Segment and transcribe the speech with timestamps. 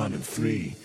[0.00, 0.79] one and three.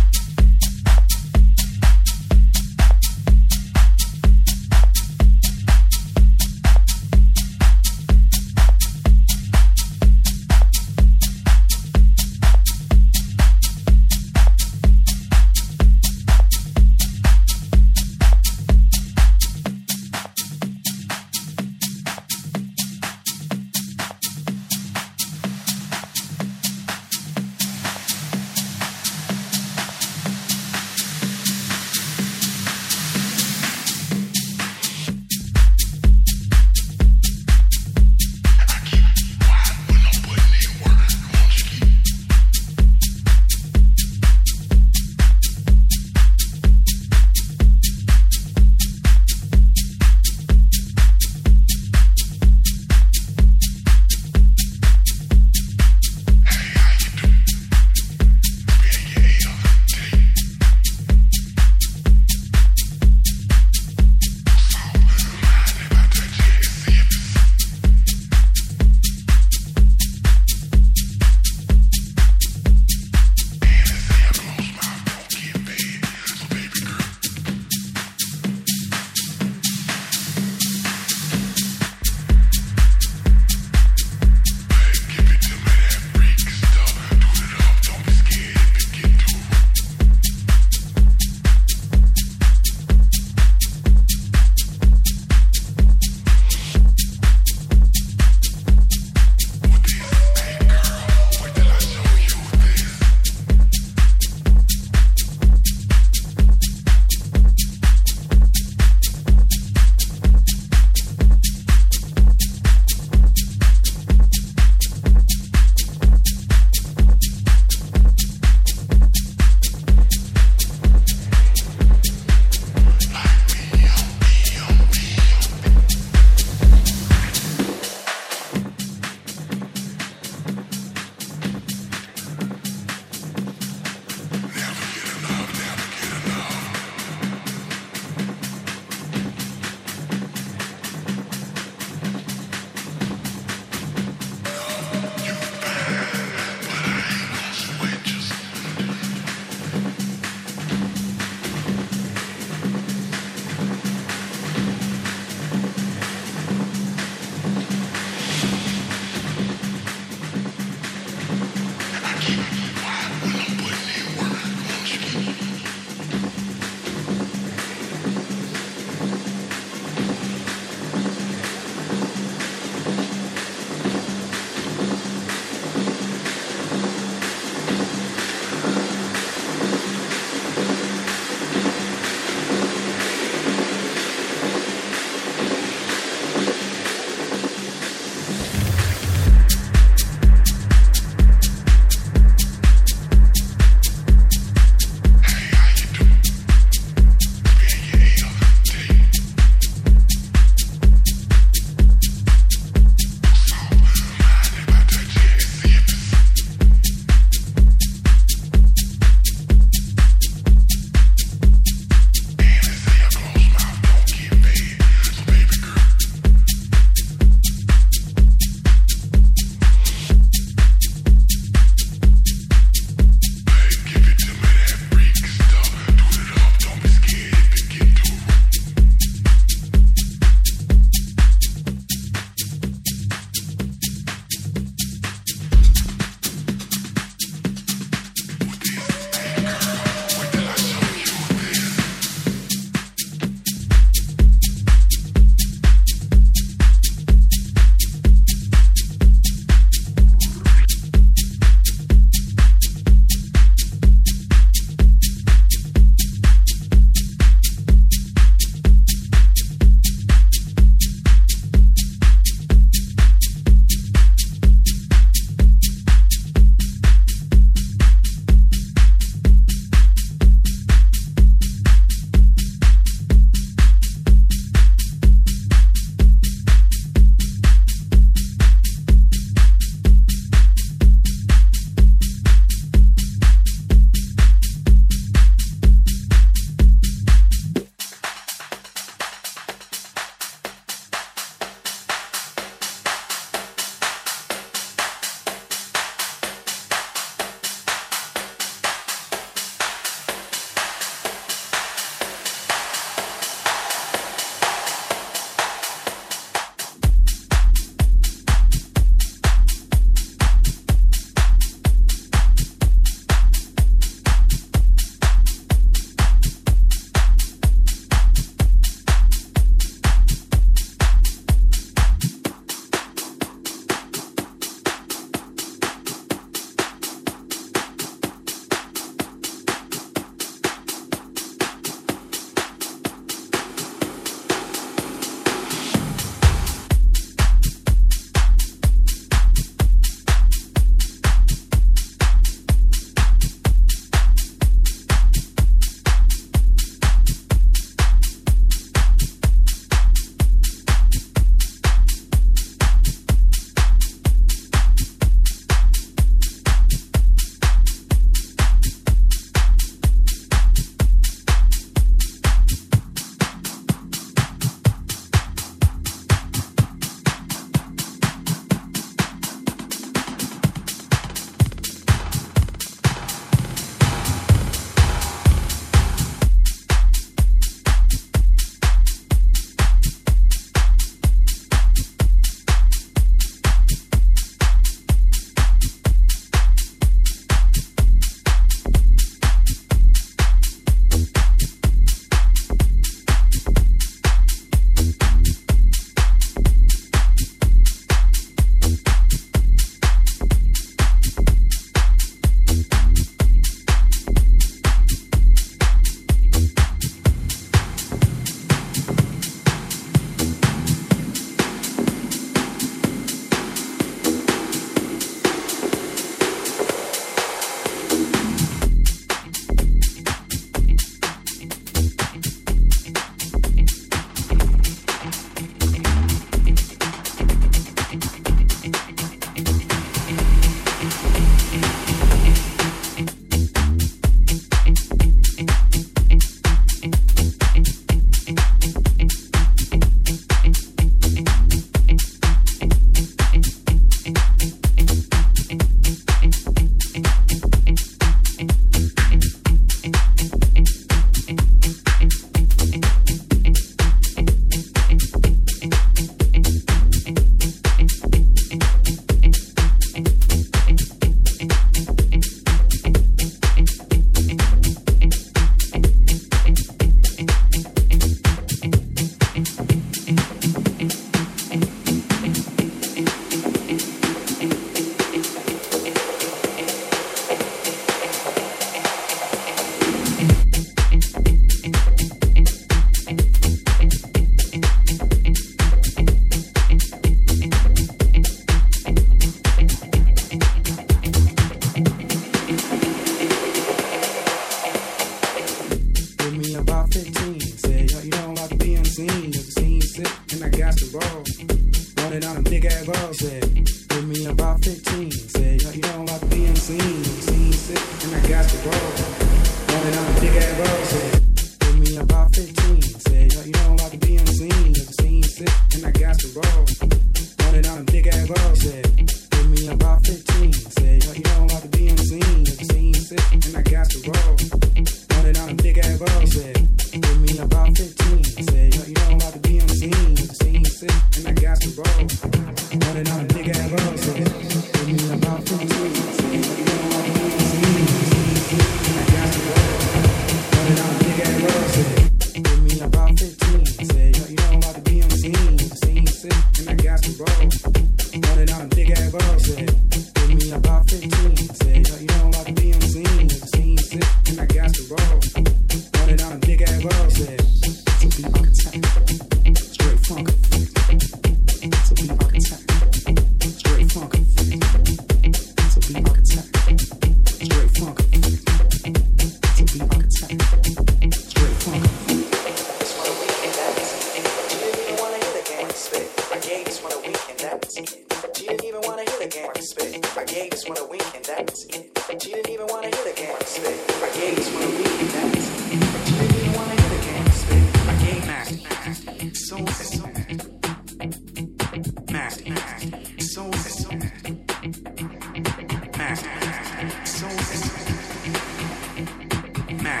[599.84, 600.00] man.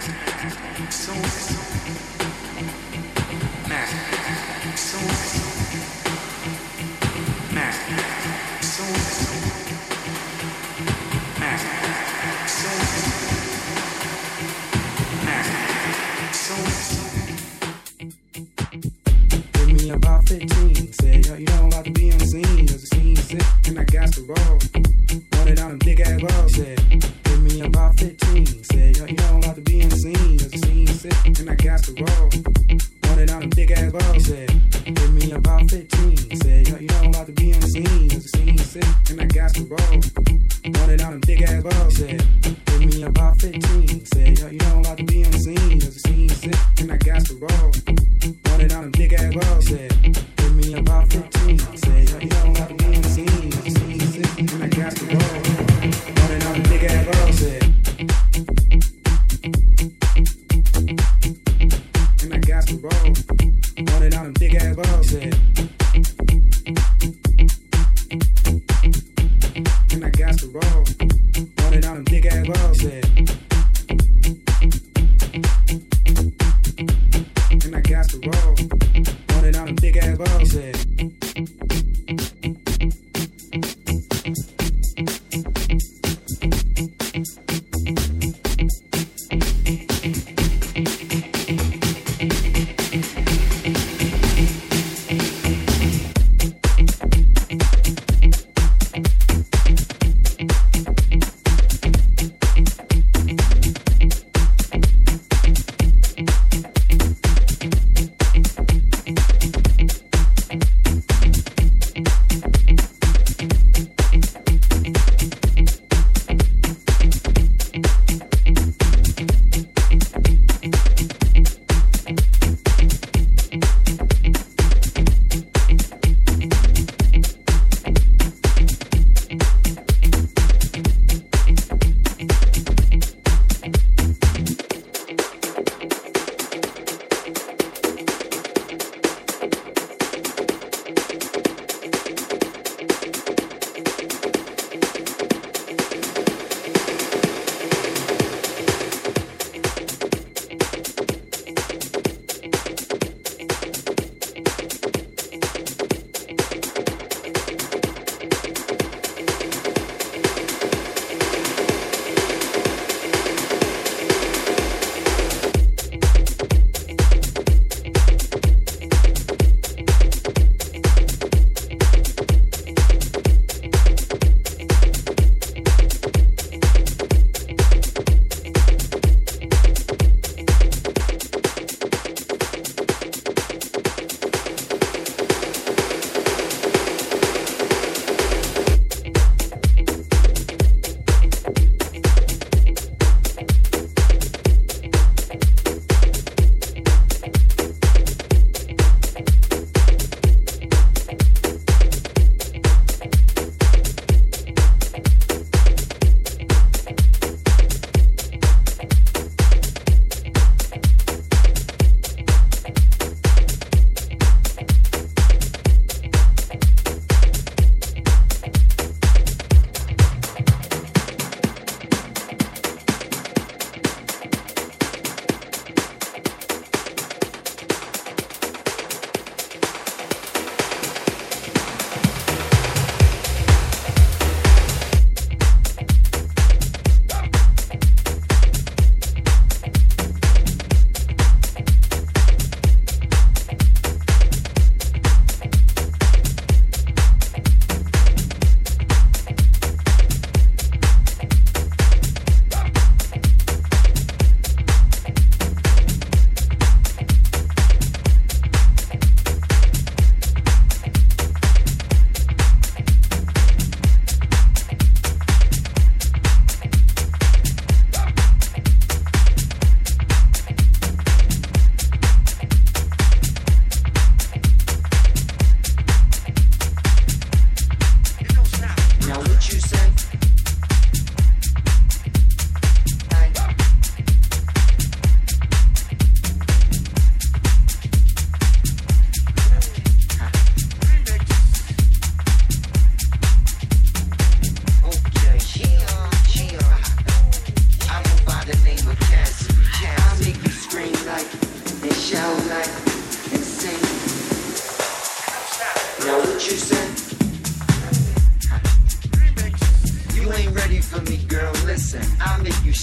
[0.90, 1.63] So, so.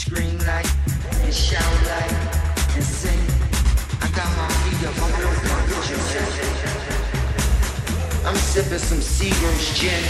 [0.02, 0.66] scream like
[1.22, 2.12] and shout like
[2.76, 3.22] and sing.
[4.02, 6.08] I got my feet up, I'm real conscious.
[8.26, 10.04] I'm sipping some Seagram's gin.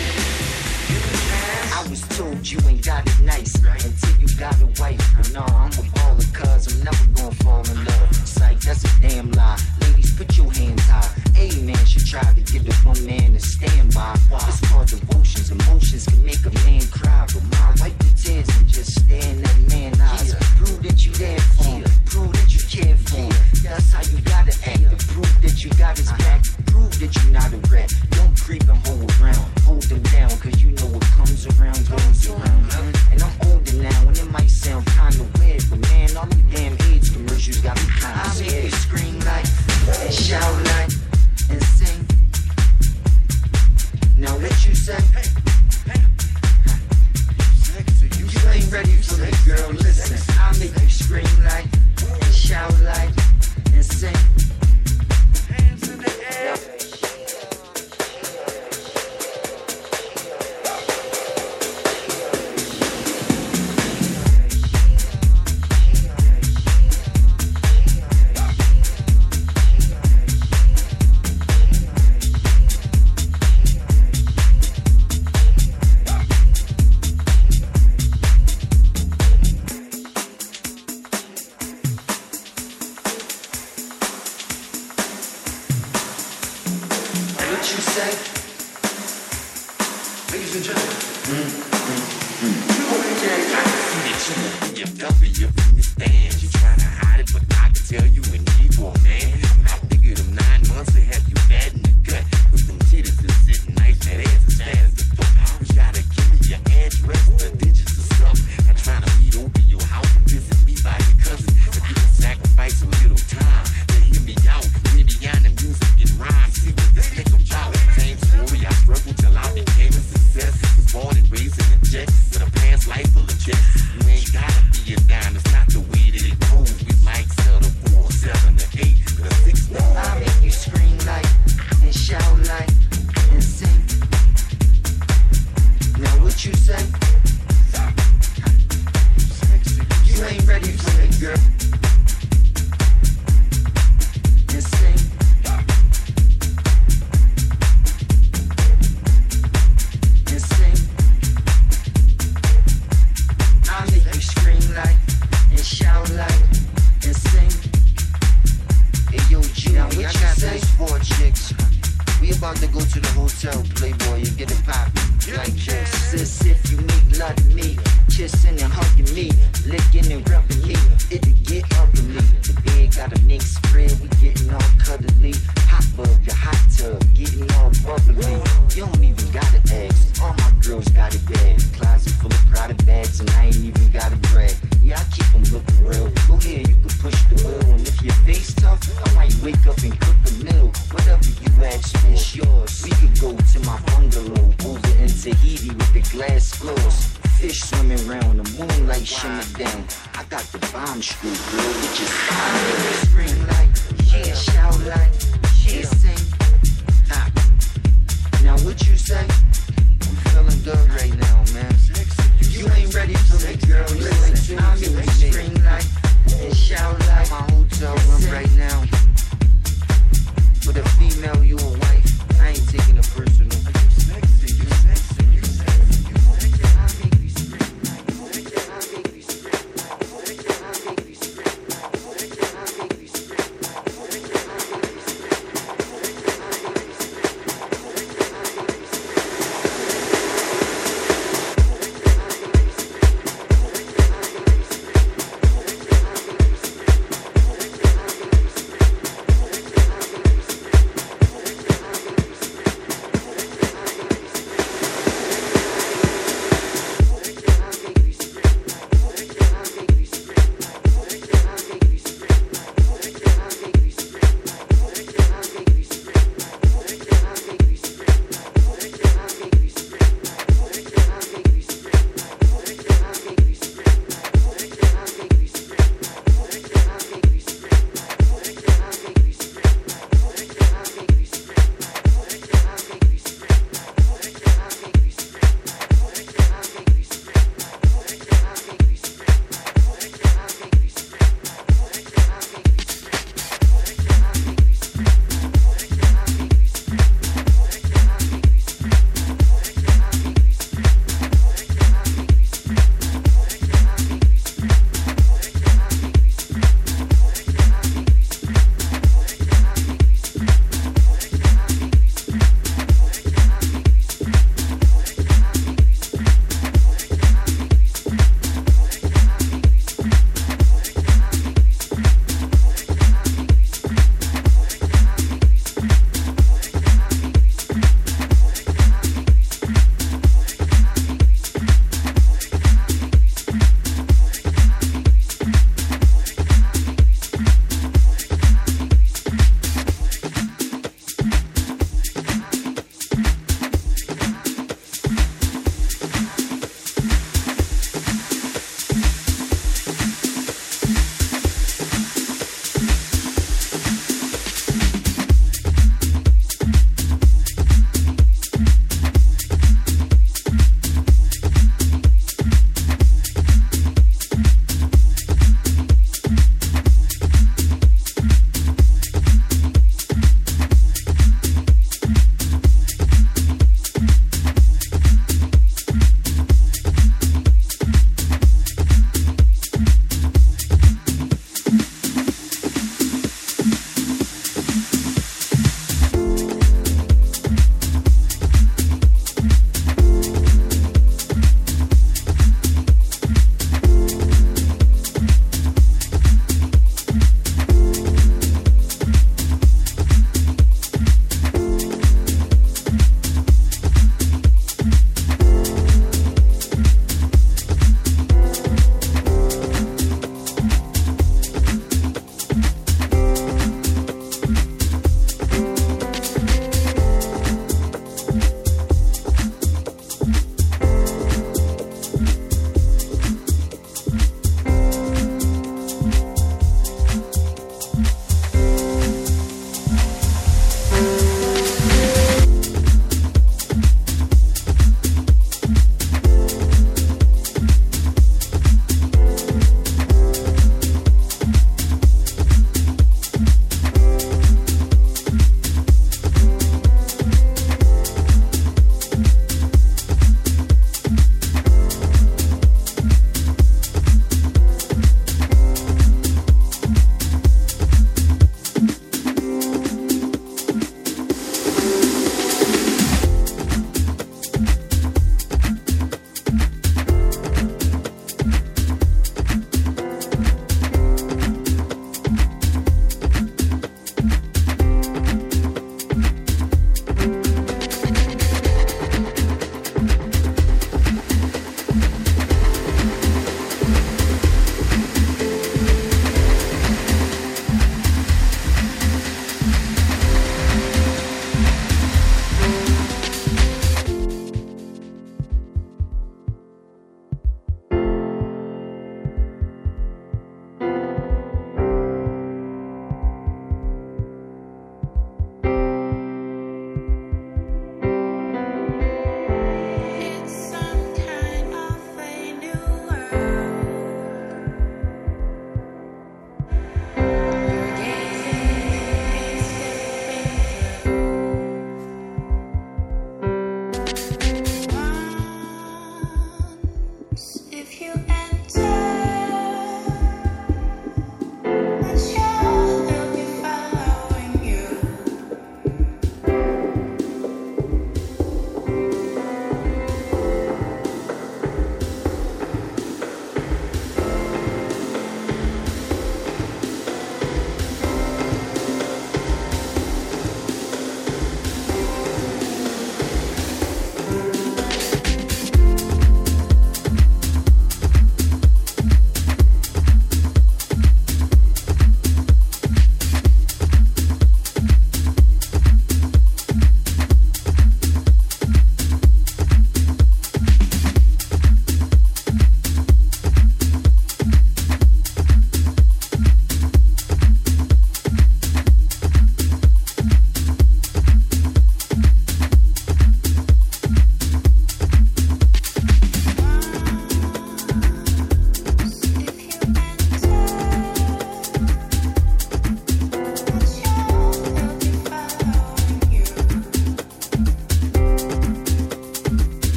[1.78, 5.34] I was told you ain't got it nice until you got a wife.
[5.34, 8.16] No, I'm a baller, cuz I'm never gonna fall in love.
[8.26, 9.60] Psych, that's a damn lie.
[9.82, 13.40] Ladies, put your hands high paid man should try to give the one man a
[13.40, 14.16] standby.
[14.48, 15.50] It's called devotions.
[15.50, 19.42] Emotions can make a man cry, but my white your tears and just stare in
[19.42, 20.36] that man's eyes.
[20.58, 21.84] Prove that you there for him.
[22.06, 23.34] Prove that you care for him.
[23.64, 25.08] That's how you gotta act.
[25.14, 26.44] Prove that you got his back.
[26.68, 27.92] Prove that you're not a rat.
[28.12, 29.11] Don't creep and hold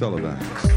[0.00, 0.73] will